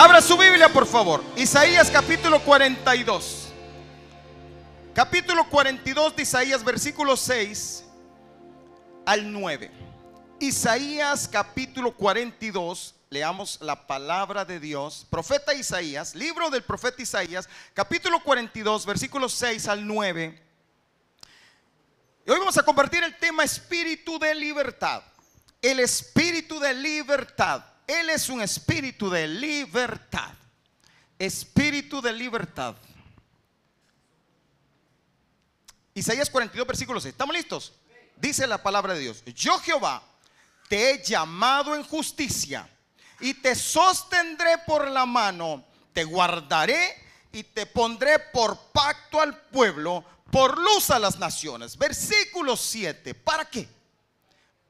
[0.00, 1.24] Abra su Biblia, por favor.
[1.34, 3.48] Isaías capítulo 42.
[4.94, 7.84] Capítulo 42 de Isaías, versículo 6
[9.04, 9.72] al 9.
[10.38, 12.94] Isaías capítulo 42.
[13.10, 15.04] Leamos la palabra de Dios.
[15.10, 20.42] Profeta Isaías, libro del profeta Isaías, capítulo 42, versículos 6 al 9.
[22.24, 25.02] Y hoy vamos a compartir el tema espíritu de libertad.
[25.60, 27.64] El espíritu de libertad.
[27.88, 30.34] Él es un espíritu de libertad.
[31.18, 32.76] Espíritu de libertad.
[35.94, 37.12] Isaías 42, versículo 6.
[37.12, 37.72] ¿Estamos listos?
[38.14, 39.24] Dice la palabra de Dios.
[39.34, 40.02] Yo Jehová
[40.68, 42.68] te he llamado en justicia
[43.20, 45.64] y te sostendré por la mano,
[45.94, 46.94] te guardaré
[47.32, 51.78] y te pondré por pacto al pueblo, por luz a las naciones.
[51.78, 53.14] Versículo 7.
[53.14, 53.66] ¿Para qué?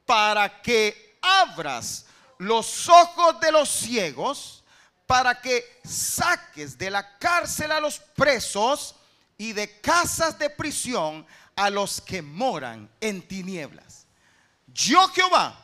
[0.06, 2.06] Para que abras
[2.38, 4.64] los ojos de los ciegos,
[5.06, 8.94] para que saques de la cárcel a los presos
[9.38, 14.06] y de casas de prisión a los que moran en tinieblas.
[14.66, 15.58] Yo Jehová,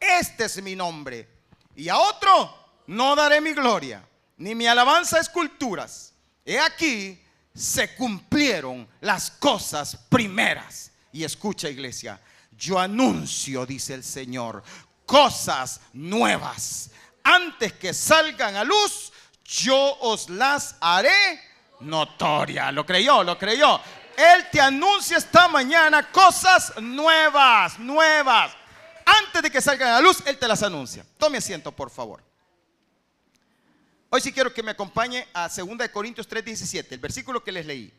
[0.00, 1.28] este es mi nombre,
[1.76, 6.12] y a otro no daré mi gloria, ni mi alabanza a esculturas.
[6.44, 7.22] He aquí,
[7.54, 10.90] se cumplieron las cosas primeras.
[11.12, 12.20] Y escucha iglesia,
[12.56, 14.62] yo anuncio, dice el Señor,
[15.08, 16.90] cosas nuevas.
[17.24, 19.10] Antes que salgan a luz,
[19.42, 21.40] yo os las haré
[21.80, 22.70] notoria.
[22.70, 23.24] ¿Lo creyó?
[23.24, 23.80] ¿Lo creyó?
[24.16, 28.52] Él te anuncia esta mañana cosas nuevas, nuevas.
[29.06, 31.06] Antes de que salgan a luz, Él te las anuncia.
[31.16, 32.22] Tome asiento, por favor.
[34.10, 37.92] Hoy sí quiero que me acompañe a 2 Corintios 3:17, el versículo que les leí.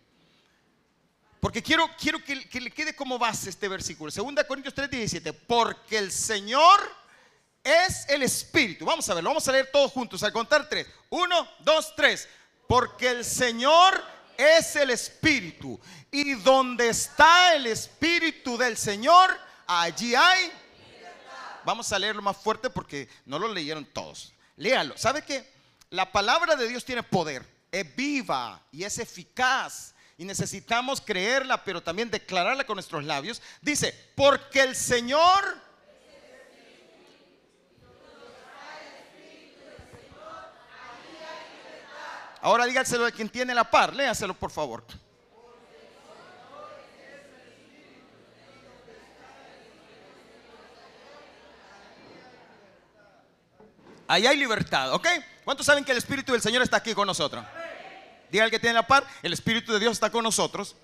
[1.39, 4.11] Porque quiero, quiero que, que, le quede como base este versículo.
[4.11, 5.33] 2 Corintios 3:17.
[5.47, 6.98] Porque el Señor
[7.63, 8.85] es el Espíritu.
[8.85, 10.87] Vamos a verlo, vamos a leer todos juntos, al contar tres.
[11.09, 12.27] Uno, dos, tres.
[12.67, 14.03] Porque el Señor
[14.37, 15.79] es el Espíritu.
[16.11, 19.37] Y donde está el Espíritu del Señor,
[19.67, 20.51] allí hay.
[21.65, 24.33] Vamos a leerlo más fuerte porque no lo leyeron todos.
[24.55, 24.97] Léalo.
[24.97, 25.51] ¿Sabe qué?
[25.89, 27.45] La palabra de Dios tiene poder.
[27.71, 33.41] Es viva y es eficaz y necesitamos creerla, pero también declararla con nuestros labios.
[33.61, 35.57] Dice, porque el Señor
[42.41, 44.83] Ahora dígaselo a quien tiene la par, léaselo por favor.
[54.07, 55.07] Ahí hay libertad, ¿ok?
[55.45, 57.45] ¿Cuántos saben que el Espíritu del Señor está aquí con nosotros?
[58.31, 60.75] Diga el que tiene la par, el Espíritu de Dios está con nosotros.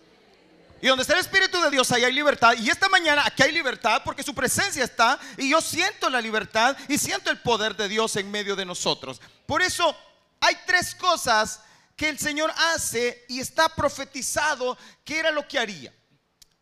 [0.82, 2.54] Y donde está el Espíritu de Dios, ahí hay libertad.
[2.60, 5.18] Y esta mañana aquí hay libertad porque su presencia está.
[5.38, 9.20] Y yo siento la libertad y siento el poder de Dios en medio de nosotros.
[9.48, 9.96] Por eso
[10.45, 11.61] hay tres cosas
[11.95, 15.91] que el Señor hace y está profetizado que era lo que haría.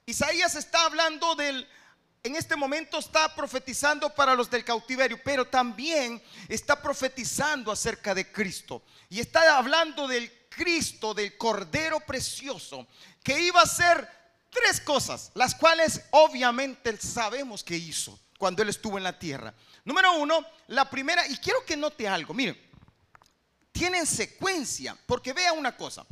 [0.05, 1.67] Isaías está hablando del,
[2.23, 8.31] en este momento está profetizando para los del cautiverio, pero también está profetizando acerca de
[8.31, 8.83] Cristo.
[9.09, 12.87] Y está hablando del Cristo, del Cordero Precioso,
[13.21, 14.07] que iba a hacer
[14.49, 19.53] tres cosas, las cuales obviamente sabemos que hizo cuando Él estuvo en la tierra.
[19.83, 22.72] Número uno, la primera, y quiero que note algo, miren,
[23.73, 26.05] tienen secuencia, porque vea una cosa,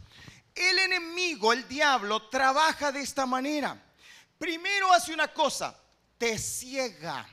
[0.54, 3.82] el enemigo, el diablo, trabaja de esta manera.
[4.38, 5.80] Primero hace una cosa,
[6.18, 7.26] te ciega,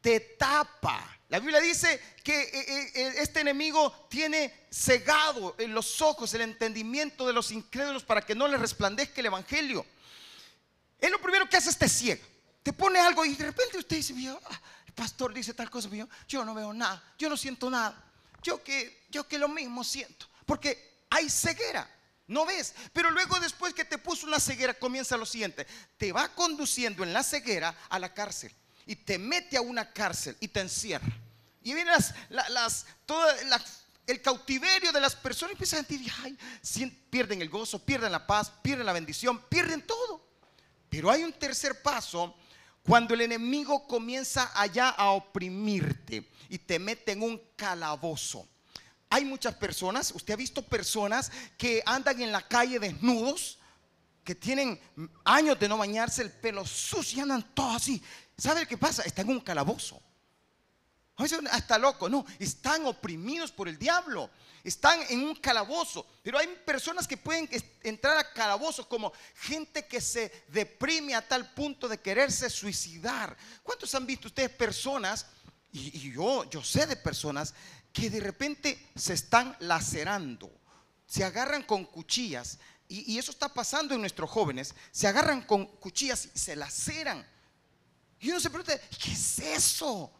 [0.00, 1.12] te tapa.
[1.28, 6.40] La Biblia dice que eh, eh, eh, este enemigo tiene cegado en los ojos el
[6.40, 9.84] entendimiento de los incrédulos para que no les resplandezca el evangelio.
[10.98, 12.24] Él lo primero que hace es te ciega.
[12.62, 15.88] Te pone algo y de repente usted dice, ah, el pastor dice tal cosa,
[16.26, 18.05] yo no veo nada, yo no siento nada
[18.46, 20.26] yo que, yo que lo mismo siento.
[20.46, 21.90] Porque hay ceguera.
[22.28, 25.64] No ves, pero luego después que te puso una ceguera comienza lo siguiente,
[25.96, 28.52] te va conduciendo en la ceguera a la cárcel
[28.84, 31.06] y te mete a una cárcel y te encierra.
[31.62, 31.92] Y viene
[32.30, 33.24] las, todo
[34.08, 36.36] el cautiverio de las personas y empiezan a sentir, ay,
[37.10, 40.26] pierden el gozo, pierden la paz, pierden la bendición, pierden todo.
[40.88, 42.36] Pero hay un tercer paso
[42.86, 48.46] cuando el enemigo comienza allá a oprimirte y te mete en un calabozo.
[49.10, 53.58] Hay muchas personas, usted ha visto personas que andan en la calle desnudos,
[54.24, 54.80] que tienen
[55.24, 58.02] años de no bañarse, el pelo sucio y andan todos así.
[58.36, 59.02] ¿Sabe qué pasa?
[59.02, 60.00] Están en un calabozo.
[61.50, 64.28] Hasta loco, no, están oprimidos por el diablo,
[64.62, 66.06] están en un calabozo.
[66.22, 67.48] Pero hay personas que pueden
[67.82, 73.34] entrar a calabozos como gente que se deprime a tal punto de quererse suicidar.
[73.62, 75.26] ¿Cuántos han visto ustedes personas
[75.72, 77.54] y, yo, yo sé de personas
[77.92, 80.50] que de repente se están lacerando,
[81.06, 82.58] se agarran con cuchillas,
[82.88, 87.26] y, y eso está pasando en nuestros jóvenes, se agarran con cuchillas y se laceran.
[88.20, 90.12] Y uno se pregunta, ¿qué es eso?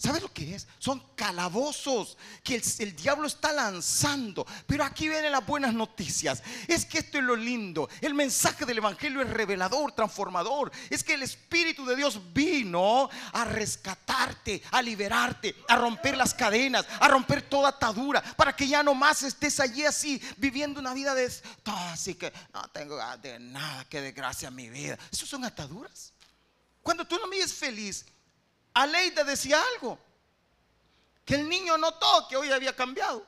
[0.00, 0.66] ¿Sabes lo que es?
[0.78, 4.46] Son calabozos que el, diablo está lanzando.
[4.66, 6.42] Pero aquí vienen las buenas noticias.
[6.66, 7.86] Es que esto es lo lindo.
[8.00, 10.72] El mensaje del Evangelio es revelador, transformador.
[10.88, 16.86] Es que el Espíritu de Dios vino a rescatarte, a liberarte, a romper las cadenas,
[16.98, 21.14] a romper toda atadura, para que ya no más estés allí así, viviendo una vida
[21.14, 21.30] de...
[21.66, 24.98] Así que no tengo de nada, que desgracia mi vida.
[25.12, 26.14] Eso son ataduras.
[26.80, 28.06] Cuando tú no me ves feliz,
[28.74, 29.98] Aleida decía algo,
[31.24, 33.26] que el niño notó que hoy había cambiado.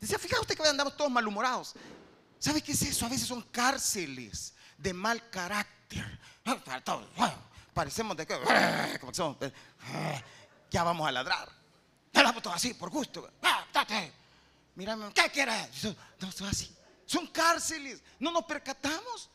[0.00, 1.74] Decía, fíjate usted que andamos todos malhumorados.
[2.38, 3.06] ¿Sabe qué es eso?
[3.06, 6.20] A veces son cárceles de mal carácter.
[7.72, 8.38] Parecemos de que
[10.70, 11.48] ya vamos a ladrar.
[12.12, 13.30] Hablamos todo así, por gusto.
[14.74, 15.84] Mírame, ¿qué quieres?
[15.84, 16.74] No, así.
[17.06, 18.02] Son cárceles.
[18.18, 19.30] No nos percatamos.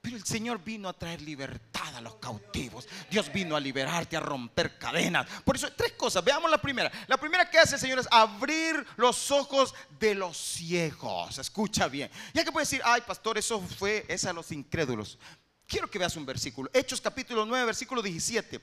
[0.00, 2.88] Pero el Señor vino a traer libertad a los cautivos.
[3.10, 5.26] Dios vino a liberarte, a romper cadenas.
[5.44, 6.24] Por eso, tres cosas.
[6.24, 6.90] Veamos la primera.
[7.06, 11.36] La primera que hace el Señor es abrir los ojos de los ciegos.
[11.36, 12.10] Escucha bien.
[12.32, 15.18] Ya que puede decir, ay, pastor, eso fue, es a los incrédulos.
[15.66, 16.70] Quiero que veas un versículo.
[16.72, 18.58] Hechos capítulo 9, versículo 17.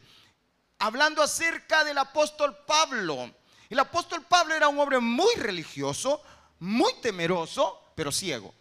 [0.79, 3.31] Hablando acerca del apóstol Pablo.
[3.69, 6.21] El apóstol Pablo era un hombre muy religioso,
[6.59, 8.53] muy temeroso, pero ciego.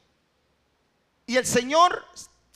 [1.27, 2.05] Y el Señor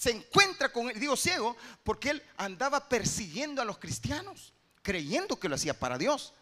[0.00, 5.47] se encuentra con él, digo ciego, porque él andaba persiguiendo a los cristianos, creyendo que
[5.47, 6.32] lo hacía para Dios.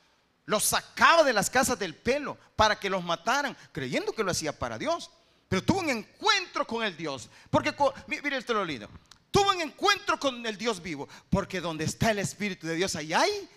[0.45, 4.57] Los sacaba de las casas del pelo para que los mataran, creyendo que lo hacía
[4.57, 5.11] para Dios.
[5.49, 7.29] Pero tuvo un encuentro con el Dios.
[7.51, 7.75] Porque,
[8.07, 8.89] mire esto lo lindo.
[9.33, 11.09] Tuvo un encuentro con el Dios vivo.
[11.29, 13.49] Porque donde está el Espíritu de Dios, ahí hay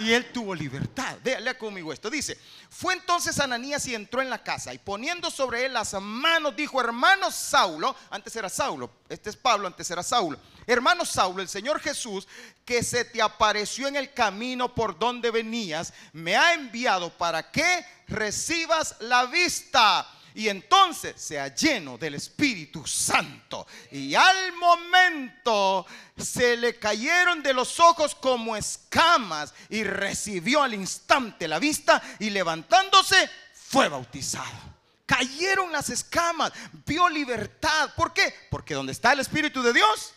[0.00, 1.18] y él tuvo libertad.
[1.22, 2.08] Lea conmigo esto.
[2.10, 2.38] Dice,
[2.70, 6.80] fue entonces Ananías y entró en la casa y poniendo sobre él las manos dijo,
[6.80, 10.38] hermano Saulo, antes era Saulo, este es Pablo, antes era Saulo.
[10.66, 12.26] Hermano Saulo, el Señor Jesús,
[12.64, 17.84] que se te apareció en el camino por donde venías, me ha enviado para que
[18.08, 23.66] recibas la vista y entonces sea lleno del Espíritu Santo.
[23.90, 25.86] Y al momento
[26.16, 32.30] se le cayeron de los ojos como escamas y recibió al instante la vista y
[32.30, 34.70] levantándose fue bautizado.
[35.06, 36.52] Cayeron las escamas,
[36.86, 37.90] vio libertad.
[37.96, 38.32] ¿Por qué?
[38.50, 40.12] Porque donde está el Espíritu de Dios,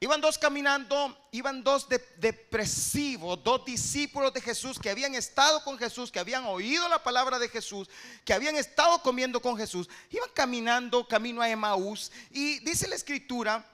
[0.00, 6.12] Iban dos caminando, iban dos depresivos, dos discípulos de Jesús que habían estado con Jesús,
[6.12, 7.90] que habían oído la palabra de Jesús,
[8.24, 9.88] que habían estado comiendo con Jesús.
[10.10, 13.66] Iban caminando camino a Emaús y dice la escritura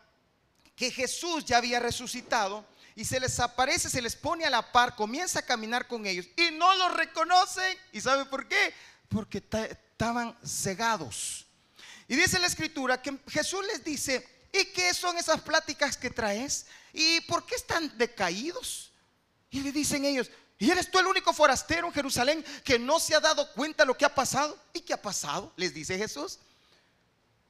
[0.75, 2.65] que Jesús ya había resucitado
[2.97, 6.27] y se les aparece, se les pone a la par, comienza a caminar con ellos
[6.39, 7.77] y no los reconocen.
[7.93, 8.73] ¿Y sabe por qué?
[9.11, 11.45] Porque estaban cegados.
[12.09, 16.67] Y dice la escritura que Jesús les dice, ¿Y qué son esas pláticas que traes?
[16.93, 18.93] ¿Y por qué están decaídos?
[19.51, 20.31] Y le dicen ellos,
[20.61, 23.89] ¿y eres tú el único forastero en Jerusalén que no se ha dado cuenta de
[23.89, 24.57] lo que ha pasado?
[24.73, 25.53] ¿Y qué ha pasado?
[25.57, 26.39] Les dice Jesús.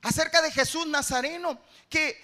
[0.00, 1.60] Acerca de Jesús Nazareno,
[1.90, 2.18] que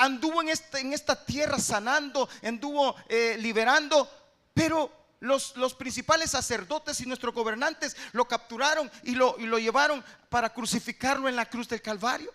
[0.00, 4.10] anduvo en esta, en esta tierra sanando, anduvo eh, liberando,
[4.52, 4.90] pero
[5.20, 11.46] los, principales sacerdotes y nuestros gobernantes lo capturaron y lo llevaron para crucificarlo en la
[11.46, 12.34] cruz del Calvario.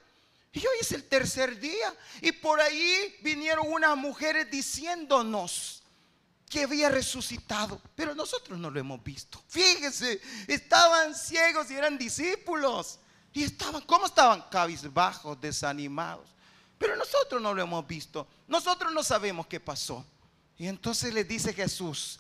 [0.54, 1.96] Y hoy es el tercer día.
[2.22, 5.82] Y por ahí vinieron unas mujeres diciéndonos
[6.50, 7.82] que había resucitado.
[7.96, 9.42] Pero nosotros no lo hemos visto.
[9.48, 13.00] Fíjense, estaban ciegos y eran discípulos.
[13.34, 14.44] Y estaban, ¿cómo estaban?
[14.52, 16.28] Cabizbajos, desanimados.
[16.78, 18.28] Pero nosotros no lo hemos visto.
[18.48, 20.06] Nosotros no sabemos qué pasó.
[20.58, 22.20] Y entonces le dice Jesús,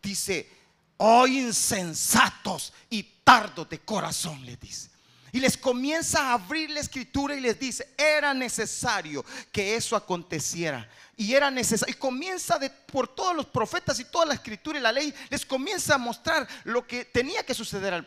[0.00, 0.50] dice,
[0.96, 4.88] oh insensatos y tardos de corazón, le dice.
[5.32, 10.88] Y les comienza a abrir la escritura y les dice, era necesario que eso aconteciera.
[11.16, 11.94] Y era necesario.
[11.94, 12.58] Y comienza
[12.90, 16.48] por todos los profetas y toda la escritura y la ley, les comienza a mostrar
[16.64, 18.06] lo que tenía que suceder.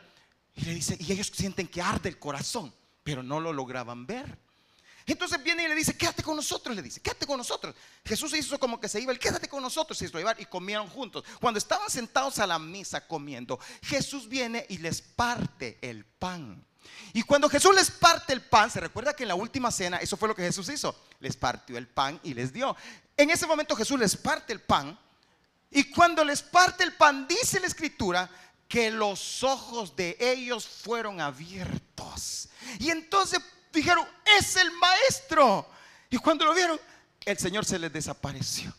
[0.55, 2.73] Y le dice, y ellos sienten que arde el corazón,
[3.03, 4.37] pero no lo lograban ver.
[5.05, 7.75] Entonces viene y le dice, quédate con nosotros, le dice, quédate con nosotros.
[8.05, 10.87] Jesús hizo como que se iba, el quédate con nosotros, se hizo llevar y comieron
[10.87, 11.23] juntos.
[11.39, 16.65] Cuando estaban sentados a la mesa comiendo, Jesús viene y les parte el pan.
[17.13, 20.17] Y cuando Jesús les parte el pan, se recuerda que en la última cena, eso
[20.17, 22.75] fue lo que Jesús hizo, les partió el pan y les dio.
[23.17, 24.97] En ese momento Jesús les parte el pan
[25.69, 28.29] y cuando les parte el pan, dice la escritura
[28.67, 32.50] que los ojos de ellos fueron abiertos.
[32.79, 33.39] Y entonces
[33.71, 34.05] dijeron,
[34.38, 35.67] es el maestro.
[36.09, 36.79] Y cuando lo vieron,
[37.25, 38.73] el Señor se les desapareció.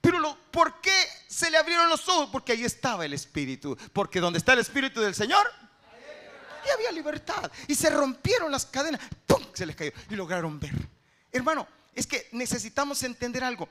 [0.00, 0.94] Pero lo, ¿por qué
[1.28, 2.28] se le abrieron los ojos?
[2.30, 3.76] Porque ahí estaba el Espíritu.
[3.94, 5.50] Porque donde está el Espíritu del Señor,
[6.66, 7.50] y había libertad.
[7.68, 9.00] Y se rompieron las cadenas.
[9.26, 9.42] ¡Pum!
[9.54, 9.92] Se les cayó.
[10.10, 10.72] Y lograron ver.
[11.32, 13.68] Hermano, es que necesitamos entender algo.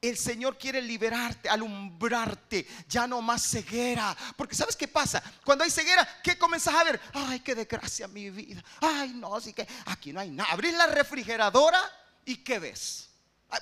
[0.00, 4.16] El Señor quiere liberarte, alumbrarte, ya no más ceguera.
[4.36, 5.22] Porque ¿sabes qué pasa?
[5.44, 7.00] Cuando hay ceguera, ¿qué comenzas a ver?
[7.12, 8.62] Ay, qué desgracia mi vida.
[8.80, 10.52] Ay, no, así que aquí no hay nada.
[10.52, 11.80] Abrís la refrigeradora
[12.24, 13.08] y ¿qué ves?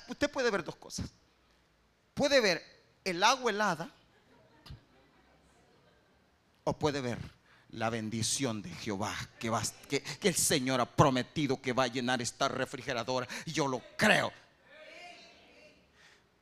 [0.07, 1.07] Usted puede ver dos cosas.
[2.13, 2.63] Puede ver
[3.03, 3.89] el agua helada
[6.63, 7.34] o puede ver
[7.75, 12.21] la bendición de Jehová que, va, que, el Señor ha prometido que va a llenar
[12.21, 13.27] esta refrigeradora.
[13.45, 14.31] Yo lo creo.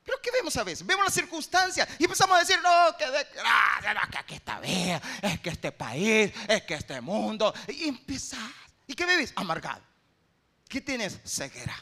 [0.04, 0.86] Pero ¿qué vemos a veces?
[0.86, 5.40] Vemos las circunstancias y empezamos a decir, no, que no, que aquí está bien, es
[5.40, 7.54] que este país, es que este mundo.
[7.70, 8.52] Y empezás.
[8.86, 9.34] ¿Y qué bebes?
[9.36, 9.82] Amargado.
[10.68, 11.20] ¿Qué tienes?
[11.24, 11.76] Ceguera.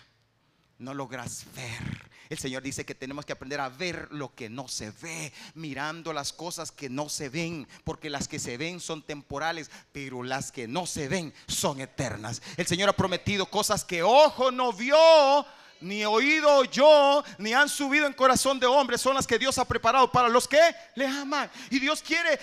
[0.78, 2.11] No logras ver.
[2.32, 6.14] El Señor dice que tenemos que aprender a ver lo que no se ve, mirando
[6.14, 10.50] las cosas que no se ven, porque las que se ven son temporales, pero las
[10.50, 12.42] que no se ven son eternas.
[12.56, 15.46] El Señor ha prometido cosas que ojo no vio,
[15.82, 19.66] ni oído yo, ni han subido en corazón de hombre, son las que Dios ha
[19.66, 20.62] preparado para los que
[20.96, 21.52] le aman.
[21.70, 22.40] Y Dios quiere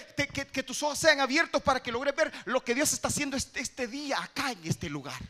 [0.52, 3.60] que, tus ojos sean abiertos para que logres ver lo que Dios está haciendo este,
[3.60, 5.22] este día acá en este lugar.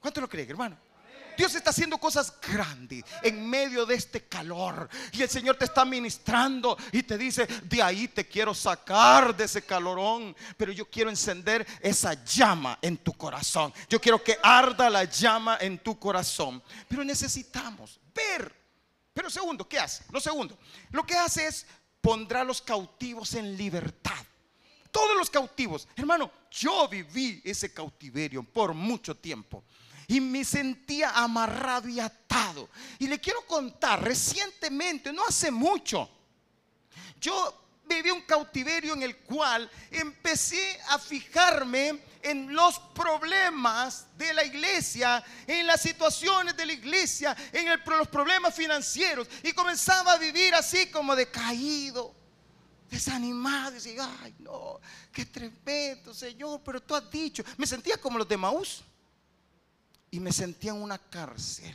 [0.00, 0.89] ¿Cuánto lo creen, hermano?
[1.40, 4.90] Dios está haciendo cosas grandes en medio de este calor.
[5.10, 9.44] Y el Señor te está ministrando y te dice, de ahí te quiero sacar de
[9.44, 10.36] ese calorón.
[10.58, 13.72] Pero yo quiero encender esa llama en tu corazón.
[13.88, 16.62] Yo quiero que arda la llama en tu corazón.
[16.86, 18.54] Pero necesitamos ver.
[19.14, 20.04] Pero segundo, ¿qué hace?
[20.12, 20.58] Lo segundo,
[20.90, 21.64] lo que hace es
[22.02, 24.26] pondrá a los cautivos en libertad.
[24.90, 25.88] Todos los cautivos.
[25.96, 29.64] Hermano, yo viví ese cautiverio por mucho tiempo
[30.10, 32.68] y me sentía amarrado y atado.
[32.98, 36.10] Y le quiero contar, recientemente, no hace mucho,
[37.20, 44.44] yo viví un cautiverio en el cual empecé a fijarme en los problemas de la
[44.44, 49.28] iglesia, en las situaciones de la iglesia, en los problemas financieros.
[49.44, 52.12] Y comenzaba a vivir así como decaído,
[52.90, 53.70] desanimado.
[53.70, 54.80] Y decía, ay no,
[55.12, 57.44] qué tremendo, Señor, pero tú has dicho.
[57.56, 58.82] Me sentía como los de Maús
[60.10, 61.74] y me sentía en una cárcel.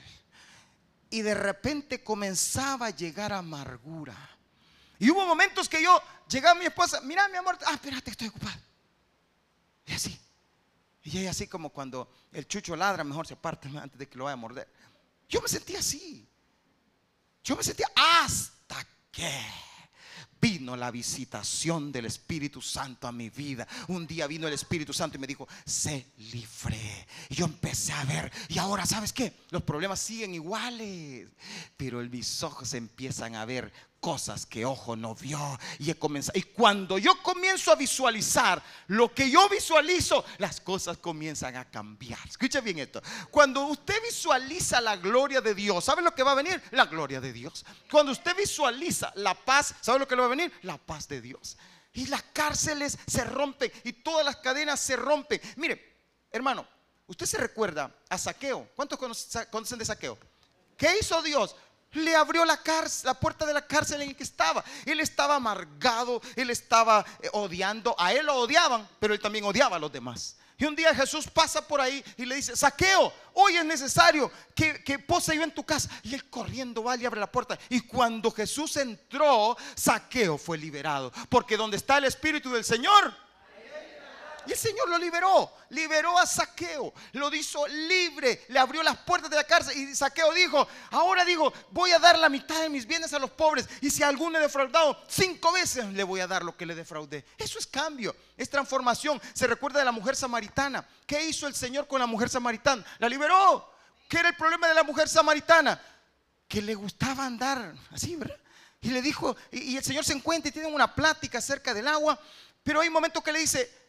[1.10, 4.16] Y de repente comenzaba a llegar amargura.
[5.00, 8.28] Y hubo momentos que yo llegaba a mi esposa, mira mi amor, ah, espérate, estoy
[8.28, 8.60] ocupado.
[9.86, 10.20] Y así.
[11.04, 14.24] Y ella así como cuando el chucho ladra, mejor se parte antes de que lo
[14.24, 14.68] vaya a morder.
[15.30, 16.28] Yo me sentía así.
[17.44, 19.46] Yo me sentía hasta que
[20.46, 23.68] vino la visitación del Espíritu Santo a mi vida.
[23.88, 27.08] Un día vino el Espíritu Santo y me dijo, se libre.
[27.30, 29.34] Y yo empecé a ver, y ahora, ¿sabes qué?
[29.50, 31.28] Los problemas siguen iguales,
[31.76, 33.74] pero mis ojos empiezan a ver
[34.06, 35.40] cosas que ojo no vio.
[35.80, 41.00] Y, he comenzado, y cuando yo comienzo a visualizar lo que yo visualizo, las cosas
[41.00, 42.20] comienzan a cambiar.
[42.28, 43.02] Escucha bien esto.
[43.32, 46.62] Cuando usted visualiza la gloria de Dios, ¿sabe lo que va a venir?
[46.70, 47.66] La gloria de Dios.
[47.90, 50.54] Cuando usted visualiza la paz, ¿sabe lo que le va a venir?
[50.62, 51.58] La paz de Dios.
[51.94, 55.42] Y las cárceles se rompen y todas las cadenas se rompen.
[55.56, 55.96] Mire,
[56.32, 56.68] hermano,
[57.08, 58.70] usted se recuerda a Saqueo.
[58.76, 60.16] ¿Cuántos conocen de Saqueo?
[60.78, 61.56] ¿Qué hizo Dios?
[61.96, 64.64] Le abrió la, cárcel, la puerta de la cárcel en que estaba.
[64.86, 69.78] Él estaba amargado, él estaba eh, odiando, a él lo odiaban, pero él también odiaba
[69.78, 70.38] a los demás.
[70.58, 74.82] Y un día Jesús pasa por ahí y le dice, saqueo, hoy es necesario que,
[74.84, 75.90] que pose yo en tu casa.
[76.04, 77.60] Y él corriendo va y abre la puerta.
[77.70, 81.12] Y cuando Jesús entró, saqueo fue liberado.
[81.28, 83.14] Porque donde está el Espíritu del Señor,
[84.48, 89.30] y el Señor lo liberó, liberó a Saqueo, lo hizo libre, le abrió las puertas
[89.30, 92.86] de la cárcel y Saqueo dijo, ahora digo, voy a dar la mitad de mis
[92.86, 96.28] bienes a los pobres y si a alguno he defraudado, cinco veces le voy a
[96.28, 97.26] dar lo que le defraudé.
[97.38, 99.22] Eso es cambio, es transformación.
[99.34, 100.88] Se recuerda de la mujer samaritana.
[101.06, 102.86] ¿Qué hizo el Señor con la mujer samaritana?
[103.00, 103.74] La liberó.
[104.08, 105.82] ¿Qué era el problema de la mujer samaritana?
[106.48, 108.38] Que le gustaba andar así, ¿verdad?
[108.82, 112.20] Y le dijo, y, el Señor se encuentra y tienen una plática acerca del agua,
[112.64, 113.85] pero hay momentos que le dice,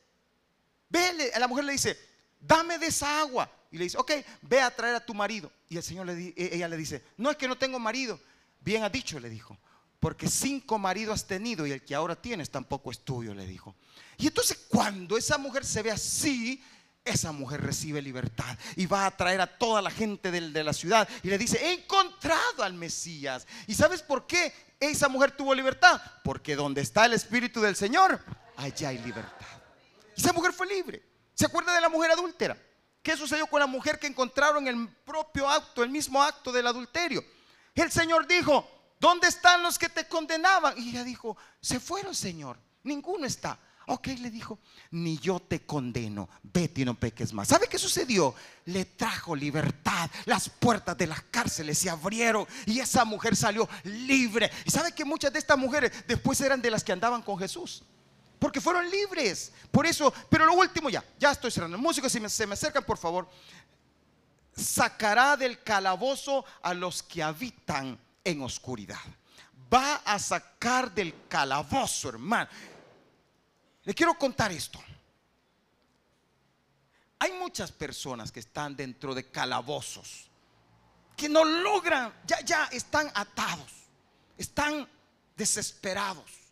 [0.89, 1.99] Ve, la mujer le dice,
[2.41, 3.51] dame de esa agua.
[3.71, 4.13] Y le dice, ok,
[4.43, 5.51] ve a traer a tu marido.
[5.69, 8.21] Y el Señor le, e, ella le dice, no es que no tengo marido.
[8.61, 9.57] Bien ha dicho, le dijo,
[10.01, 13.75] porque cinco maridos has tenido y el que ahora tienes tampoco es tuyo, le dijo.
[14.19, 16.63] Y entonces cuando esa mujer se ve así,
[17.05, 20.73] esa mujer recibe libertad y va a traer a toda la gente de, de la
[20.73, 23.47] ciudad y le dice, he encontrado al Mesías.
[23.67, 26.01] ¿Y sabes por qué esa mujer tuvo libertad?
[26.25, 28.21] Porque donde está el Espíritu del Señor,
[28.57, 29.56] allá hay libertad.
[30.17, 31.03] Esa mujer fue libre.
[31.35, 32.57] ¿Se acuerda de la mujer adúltera?
[33.03, 37.23] ¿Qué sucedió con la mujer que encontraron el propio acto, el mismo acto del adulterio?
[37.75, 38.69] El Señor dijo,
[38.99, 40.77] ¿dónde están los que te condenaban?
[40.79, 43.61] Y ella dijo, se fueron, Señor, ninguno está.
[43.89, 44.59] Ok, le dijo,
[44.91, 47.47] ni yo te condeno, vete y no peques más.
[47.47, 48.35] ¿Sabe qué sucedió?
[48.65, 54.51] Le trajo libertad, las puertas de las cárceles se abrieron y esa mujer salió libre.
[54.65, 57.85] Y sabe que muchas de estas mujeres después eran de las que andaban con Jesús.
[58.39, 59.53] Porque fueron libres.
[59.71, 61.79] Por eso, pero lo último ya, ya estoy cerrando.
[61.79, 63.29] Músicos, si se me acercan, por favor.
[64.55, 69.01] Sacará del calabozo a los que habitan en oscuridad.
[69.73, 72.51] Va a sacar del calabozo, hermano.
[73.85, 74.81] Le quiero contar esto.
[77.19, 80.29] Hay muchas personas que están dentro de calabozos,
[81.17, 83.73] que no logran, ya, ya están atados,
[84.37, 84.87] están
[85.35, 86.46] desesperados.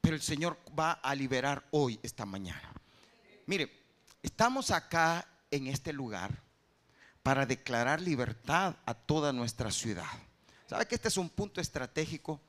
[0.00, 2.72] Pero el Señor va a liberar hoy, esta mañana.
[3.46, 3.70] Mire,
[4.22, 6.42] estamos acá en este lugar
[7.22, 10.06] para declarar libertad a toda nuestra ciudad.
[10.66, 12.40] ¿Sabe que este es un punto estratégico?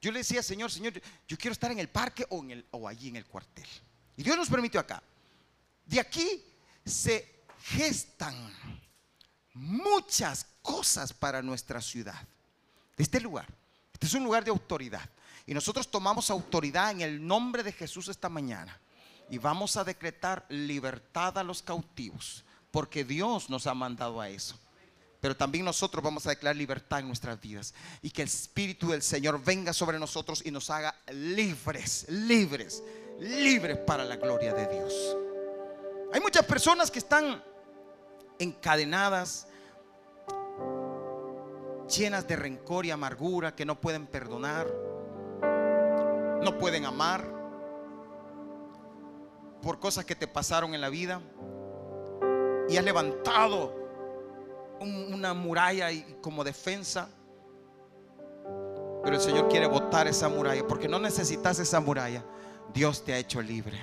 [0.00, 0.94] Yo le decía, Señor, Señor,
[1.28, 3.66] yo quiero estar en el parque o, en el, o allí en el cuartel.
[4.16, 5.02] Y Dios nos permitió acá.
[5.86, 6.44] De aquí
[6.84, 8.34] se gestan
[9.54, 12.20] muchas cosas para nuestra ciudad.
[12.96, 13.46] De este lugar.
[14.02, 15.08] Este es un lugar de autoridad.
[15.46, 18.76] Y nosotros tomamos autoridad en el nombre de Jesús esta mañana.
[19.30, 22.44] Y vamos a decretar libertad a los cautivos.
[22.72, 24.58] Porque Dios nos ha mandado a eso
[25.22, 27.74] pero también nosotros vamos a declarar libertad en nuestras vidas.
[28.02, 32.82] Y que el Espíritu del Señor venga sobre nosotros y nos haga libres, libres,
[33.20, 34.92] libres para la gloria de Dios.
[36.12, 37.40] Hay muchas personas que están
[38.40, 39.46] encadenadas,
[41.96, 44.66] llenas de rencor y amargura, que no pueden perdonar,
[46.42, 47.24] no pueden amar
[49.62, 51.20] por cosas que te pasaron en la vida
[52.68, 53.74] y has levantado
[54.80, 55.88] una muralla
[56.20, 57.08] como defensa.
[59.04, 62.24] Pero el Señor quiere botar esa muralla porque no necesitas esa muralla.
[62.72, 63.78] Dios te ha hecho libre.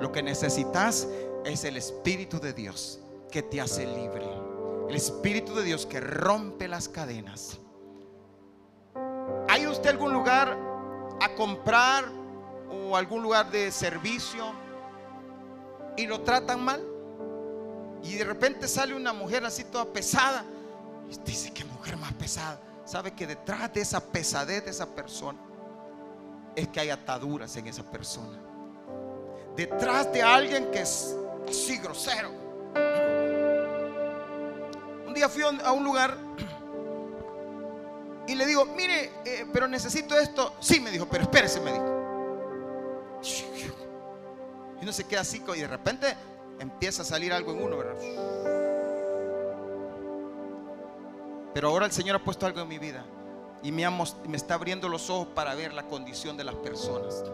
[0.00, 1.08] Lo que necesitas
[1.44, 3.00] es el Espíritu de Dios
[3.30, 4.47] que te hace libre.
[4.88, 7.58] El Espíritu de Dios que rompe las cadenas.
[9.48, 10.58] ¿Hay usted algún lugar
[11.20, 12.06] a comprar
[12.70, 14.46] o algún lugar de servicio
[15.96, 16.82] y lo tratan mal?
[18.02, 20.42] Y de repente sale una mujer así toda pesada.
[21.10, 22.58] Y dice, ¿qué mujer más pesada?
[22.86, 25.38] Sabe que detrás de esa pesadez de esa persona
[26.56, 28.38] es que hay ataduras en esa persona.
[29.54, 31.14] Detrás de alguien que es
[31.46, 32.30] así grosero.
[35.26, 36.16] Fui a un lugar
[38.28, 40.52] y le digo, mire, eh, pero necesito esto.
[40.60, 41.86] Sí, me dijo, pero espérese, me dijo.
[44.78, 46.14] Y uno se queda así y de repente
[46.60, 47.96] empieza a salir algo en uno, ¿verdad?
[51.54, 53.02] Pero ahora el Señor ha puesto algo en mi vida
[53.62, 53.84] y me,
[54.34, 57.24] está abriendo los ojos para ver la condición de las personas.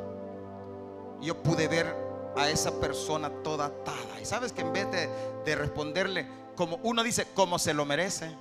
[1.20, 1.92] Yo pude ver
[2.37, 4.20] a esa persona toda atada.
[4.23, 8.37] Y sabes que en vez de responderle, como uno dice, como se lo merece,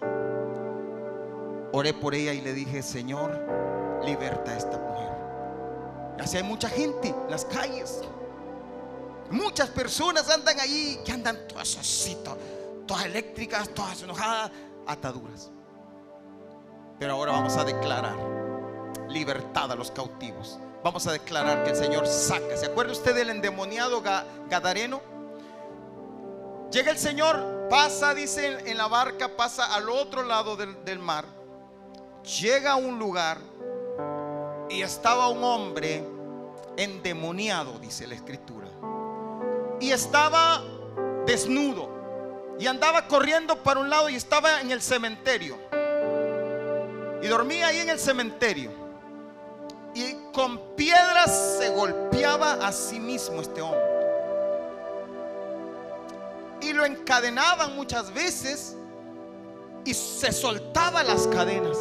[1.72, 3.40] oré por ella y le dije, Señor,
[4.06, 5.10] liberta a esta mujer.
[6.20, 8.02] Así hay mucha gente en las calles.
[9.32, 12.18] Muchas personas andan ahí que andan todas así,
[12.86, 14.52] todas eléctricas, todas enojadas,
[14.86, 15.50] ataduras.
[17.00, 18.16] Pero ahora vamos a declarar
[19.10, 20.60] libertad a los cautivos.
[20.84, 22.58] Vamos a declarar que el Señor saca.
[22.58, 24.02] ¿Se acuerda usted del endemoniado
[24.50, 25.02] Gadareno?
[26.72, 31.26] Llega el Señor, pasa, dice en la barca, pasa al otro lado del, mar.
[32.40, 33.40] Llega a un lugar
[34.70, 36.06] y estaba un hombre
[36.78, 38.68] endemoniado, dice la escritura
[39.80, 40.62] y estaba
[41.26, 41.90] desnudo
[42.60, 45.58] y andaba corriendo para un lado y estaba en el cementerio.
[47.24, 48.70] Y dormía ahí en el cementerio.
[49.96, 53.93] Y con piedras se golpeaba a sí mismo este hombre.
[56.64, 58.76] Y lo encadenaban muchas veces
[59.86, 61.78] y se soltaba las cadenas.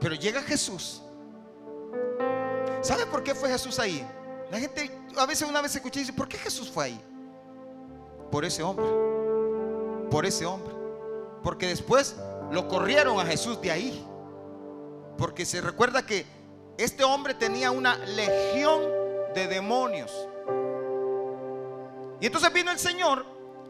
[0.00, 1.02] Pero llega Jesús.
[2.82, 4.06] ¿Sabe por qué fue Jesús ahí?
[4.50, 7.00] La gente a veces una vez escuché y dice, ¿por qué Jesús fue ahí?
[8.30, 8.86] Por ese hombre.
[10.10, 10.74] Por ese hombre.
[11.42, 12.16] Porque después
[12.50, 14.06] lo corrieron a Jesús de ahí.
[15.16, 16.26] Porque se recuerda que
[16.78, 18.82] este hombre tenía una legión
[19.34, 20.10] de demonios.
[22.20, 23.24] Y entonces vino el Señor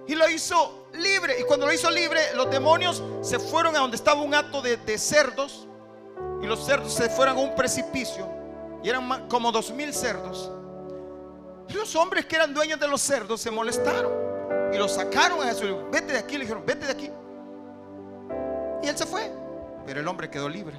[0.06, 1.40] y lo hizo libre.
[1.40, 4.98] Y cuando lo hizo libre, los demonios se fueron a donde estaba un hato de,
[4.98, 5.68] cerdos.
[6.42, 8.28] Y los cerdos se fueron a un precipicio.
[8.82, 10.50] Y eran como dos mil cerdos.
[11.68, 14.10] Los hombres que eran dueños de los cerdos se molestaron
[14.72, 15.70] y lo sacaron a Jesús.
[15.92, 17.10] Vete de aquí, le dijeron, vete de aquí.
[18.82, 19.30] Y él se fue.
[19.86, 20.76] Pero el hombre quedó libre.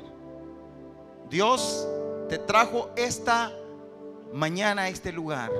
[1.30, 1.88] Dios
[2.28, 3.54] te trajo esta
[4.34, 5.52] mañana a este lugar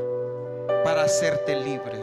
[0.84, 2.00] para hacerte libre.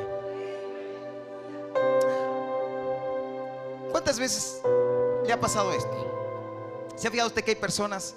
[3.90, 4.60] ¿Cuántas veces
[5.26, 6.06] le ha pasado esto?
[6.96, 8.14] ¿Se ha fijado usted que hay personas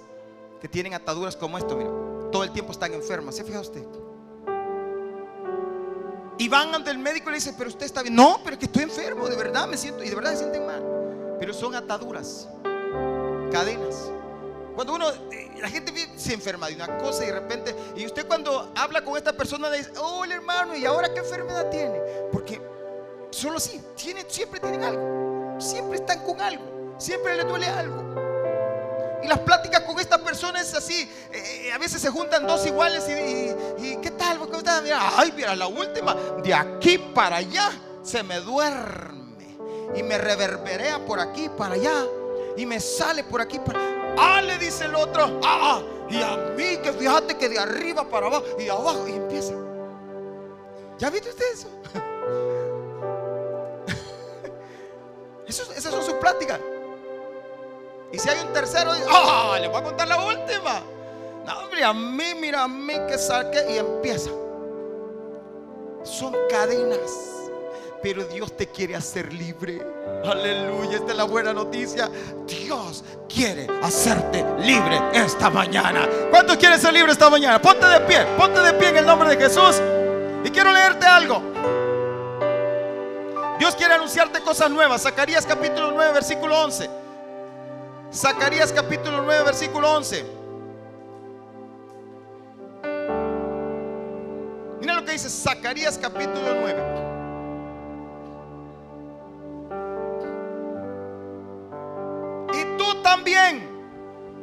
[0.60, 1.76] que tienen ataduras como esto?
[1.76, 1.90] Mira,
[2.32, 3.36] todo el tiempo están enfermas.
[3.36, 3.86] ¿Se ha fijado usted?
[6.38, 8.16] Y van ante el médico y le dicen, pero usted está bien.
[8.16, 10.66] No, pero es que estoy enfermo, de verdad me siento, y de verdad se sienten
[10.66, 10.84] mal.
[11.40, 12.50] Pero son ataduras,
[13.52, 14.12] cadenas.
[14.84, 18.26] Cuando uno, eh, la gente se enferma de una cosa y de repente, y usted
[18.26, 22.00] cuando habla con esta persona le dice, hola hermano, ¿y ahora qué enfermedad tiene?
[22.32, 22.60] Porque
[23.30, 29.22] solo así, tiene, siempre tienen algo, siempre están con algo, siempre le duele algo.
[29.22, 31.08] Y las pláticas con esta persona es así.
[31.32, 34.40] Eh, eh, a veces se juntan dos iguales y, ¿qué tal?
[34.40, 34.82] ¿Cómo estás?
[35.16, 37.70] ay, mira, la última, de aquí para allá
[38.02, 39.60] se me duerme
[39.94, 42.04] y me reverberea por aquí para allá
[42.58, 46.38] y me sale por aquí para Ah, le dice el otro, ah, ah, y a
[46.56, 49.54] mí que fíjate que de arriba para abajo y abajo y empieza.
[50.98, 51.68] ¿Ya viste usted eso?
[55.48, 56.60] eso esas son sus pláticas.
[58.12, 59.58] Y si hay un tercero, ¡ah!
[59.60, 60.82] Le voy a contar la última.
[61.46, 64.30] No, a mí, mira, a mí que saque y empieza.
[66.04, 67.41] Son cadenas.
[68.02, 69.80] Pero Dios te quiere hacer libre.
[70.26, 72.10] Aleluya, esta es la buena noticia.
[72.48, 76.08] Dios quiere hacerte libre esta mañana.
[76.32, 77.62] ¿Cuántos quieren ser libres esta mañana?
[77.62, 79.80] Ponte de pie, ponte de pie en el nombre de Jesús.
[80.44, 81.42] Y quiero leerte algo.
[83.60, 85.04] Dios quiere anunciarte cosas nuevas.
[85.04, 86.90] Zacarías capítulo 9, versículo 11.
[88.12, 90.26] Zacarías capítulo 9, versículo 11.
[94.80, 97.11] Mira lo que dice Zacarías capítulo 9.
[103.22, 103.70] También,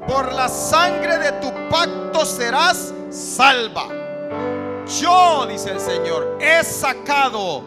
[0.06, 3.88] por la sangre de tu pacto serás salva.
[5.00, 7.64] Yo, dice el Señor, he sacado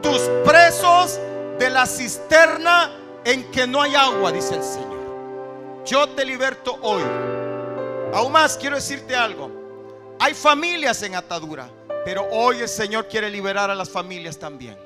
[0.00, 1.18] tus presos
[1.58, 2.92] de la cisterna
[3.24, 5.82] en que no hay agua, dice el Señor.
[5.84, 7.02] Yo te liberto hoy.
[8.14, 9.50] Aún más quiero decirte algo.
[10.20, 11.68] Hay familias en atadura,
[12.04, 14.78] pero hoy el Señor quiere liberar a las familias también.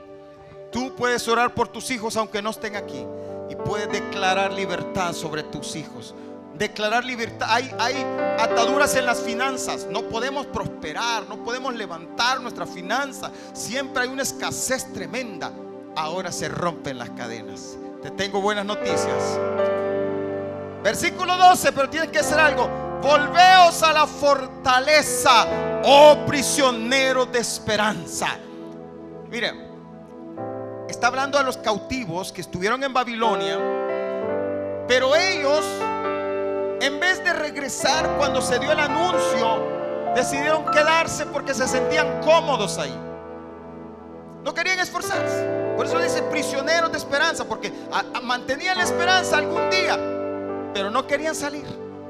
[0.72, 3.04] Tú puedes orar por tus hijos aunque no estén aquí
[3.48, 6.14] y puedes declarar libertad sobre tus hijos.
[6.56, 7.48] Declarar libertad.
[7.50, 8.04] Hay,
[8.38, 9.86] ataduras en las finanzas.
[9.90, 13.30] No podemos prosperar, no podemos levantar nuestra finanza.
[13.52, 15.52] Siempre hay una escasez tremenda.
[15.94, 17.76] Ahora se rompen las cadenas.
[18.02, 19.38] Te tengo buenas noticias.
[20.82, 22.68] Versículo 12, pero tienes que hacer algo.
[23.02, 25.46] Volveos a la fortaleza,
[25.84, 28.38] oh prisionero de esperanza.
[29.28, 29.65] Mire,
[30.88, 33.58] está hablando a los cautivos que estuvieron en Babilonia,
[34.88, 35.64] pero ellos,
[36.80, 42.78] en vez de regresar cuando se dio el anuncio, decidieron quedarse porque se sentían cómodos
[42.78, 42.96] ahí.
[44.44, 45.74] No querían esforzarse.
[45.76, 47.72] Por eso dice prisioneros de esperanza, porque
[48.22, 49.98] mantenían la esperanza algún día
[50.76, 51.64] pero no querían salir.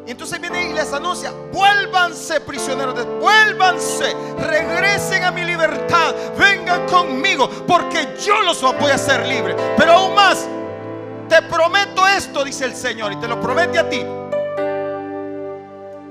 [0.07, 7.51] Y entonces viene y les anuncia, vuélvanse prisioneros, vuélvanse, regresen a mi libertad, vengan conmigo,
[7.67, 9.57] porque yo los voy a hacer libres.
[9.77, 10.47] Pero aún más,
[11.29, 14.07] te prometo esto, dice el Señor, y te lo promete a ti.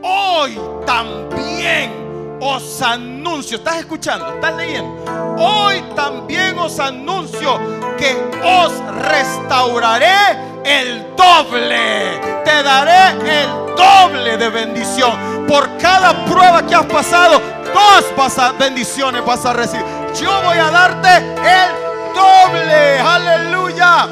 [0.04, 4.28] Hoy también os anuncio, ¿estás escuchando?
[4.34, 5.06] ¿Estás leyendo?
[5.38, 7.58] Hoy también os anuncio
[7.98, 8.74] que os
[9.06, 12.20] restauraré el doble.
[12.44, 15.46] Te daré el doble de bendición.
[15.48, 17.42] Por cada prueba que has pasado,
[17.74, 19.86] dos bendiciones vas a recibir.
[20.20, 23.00] Yo voy a darte el doble.
[23.00, 24.08] Aleluya.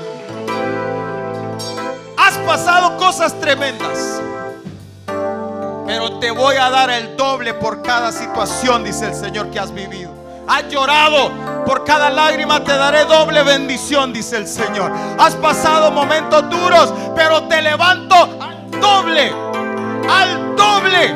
[2.18, 4.22] Has pasado cosas tremendas.
[5.86, 9.74] Pero te voy a dar el doble por cada situación, dice el Señor, que has
[9.74, 10.12] vivido.
[10.48, 11.32] Has llorado,
[11.66, 14.92] por cada lágrima te daré doble bendición, dice el Señor.
[15.20, 19.34] Has pasado momentos duros, pero te levanto al doble,
[20.10, 21.14] al doble.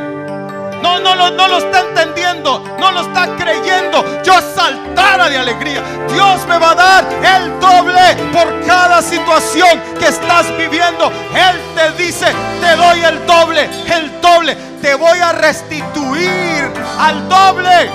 [0.82, 4.04] No, no, no, no lo está entendiendo, no lo está creyendo.
[4.24, 5.82] Yo saltara de alegría.
[6.14, 11.12] Dios me va a dar el doble por cada situación que estás viviendo.
[11.34, 12.28] Él te dice,
[12.62, 14.56] te doy el doble, el doble.
[14.82, 17.90] Te voy a restituir al doble.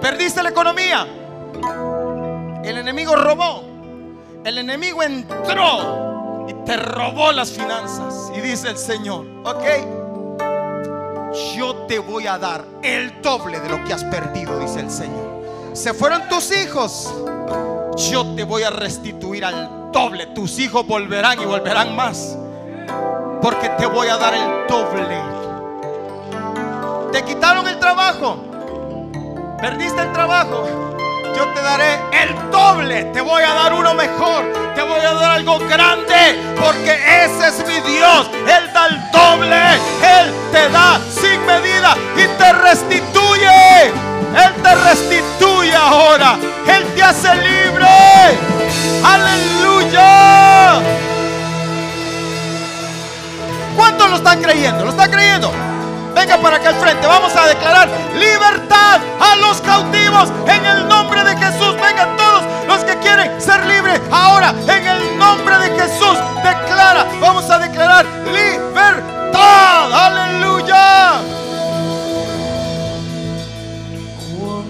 [0.00, 1.06] Perdiste la economía.
[2.64, 3.67] El enemigo robó.
[4.44, 8.30] El enemigo entró y te robó las finanzas.
[8.36, 9.64] Y dice el Señor, ok,
[11.56, 15.28] yo te voy a dar el doble de lo que has perdido, dice el Señor.
[15.72, 17.12] Se fueron tus hijos.
[18.10, 20.26] Yo te voy a restituir al doble.
[20.26, 22.36] Tus hijos volverán y volverán más.
[23.42, 25.20] Porque te voy a dar el doble.
[27.12, 28.44] Te quitaron el trabajo.
[29.60, 30.96] Perdiste el trabajo.
[31.36, 33.04] Yo te daré el doble.
[33.12, 34.44] Te voy a dar uno mejor.
[34.74, 36.54] Te voy a dar algo grande.
[36.58, 36.92] Porque
[37.24, 38.30] ese es mi Dios.
[38.46, 39.74] Él da el doble.
[40.02, 43.86] Él te da sin medida y te restituye.
[43.86, 46.36] Él te restituye ahora.
[46.66, 47.88] Él te hace libre.
[49.04, 50.80] Aleluya.
[53.76, 54.84] ¿Cuántos lo están creyendo?
[54.84, 55.67] ¿Lo están creyendo?
[56.14, 57.06] Venga para acá al frente.
[57.06, 61.74] Vamos a declarar libertad a los cautivos en el nombre de Jesús.
[61.80, 64.00] Vengan todos los que quieren ser libres.
[64.10, 67.06] Ahora, en el nombre de Jesús, declara.
[67.20, 69.92] Vamos a declarar libertad.
[69.92, 71.37] Aleluya.